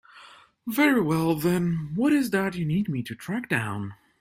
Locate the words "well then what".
0.99-2.11